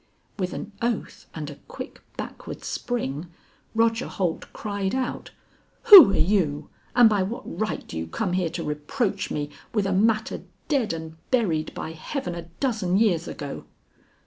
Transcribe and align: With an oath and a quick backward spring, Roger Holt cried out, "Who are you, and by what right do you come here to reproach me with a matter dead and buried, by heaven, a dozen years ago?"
With 0.39 0.51
an 0.53 0.71
oath 0.81 1.27
and 1.35 1.47
a 1.51 1.57
quick 1.67 2.01
backward 2.17 2.63
spring, 2.63 3.27
Roger 3.75 4.07
Holt 4.07 4.51
cried 4.51 4.95
out, 4.95 5.29
"Who 5.91 6.09
are 6.11 6.17
you, 6.17 6.71
and 6.95 7.07
by 7.07 7.21
what 7.21 7.43
right 7.45 7.85
do 7.87 7.99
you 7.99 8.07
come 8.07 8.33
here 8.33 8.49
to 8.49 8.63
reproach 8.63 9.29
me 9.29 9.51
with 9.75 9.85
a 9.85 9.93
matter 9.93 10.41
dead 10.67 10.91
and 10.91 11.17
buried, 11.29 11.71
by 11.75 11.91
heaven, 11.91 12.33
a 12.33 12.49
dozen 12.59 12.97
years 12.97 13.27
ago?" 13.27 13.65